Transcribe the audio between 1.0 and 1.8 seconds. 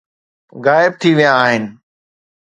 ٿي ويا آهن